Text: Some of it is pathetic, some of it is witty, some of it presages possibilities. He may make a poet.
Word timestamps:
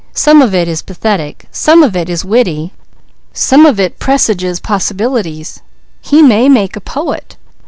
Some 0.15 0.41
of 0.41 0.55
it 0.55 0.67
is 0.67 0.81
pathetic, 0.81 1.45
some 1.51 1.83
of 1.83 1.95
it 1.95 2.09
is 2.09 2.25
witty, 2.25 2.71
some 3.33 3.67
of 3.67 3.79
it 3.79 3.99
presages 3.99 4.59
possibilities. 4.59 5.61
He 6.01 6.23
may 6.23 6.49
make 6.49 6.75
a 6.75 6.81
poet. 6.81 7.37